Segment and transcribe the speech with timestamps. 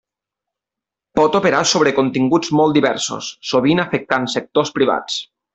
[1.19, 5.25] Pot operar sobre continguts molt diversos, sovint afectant sectors privats.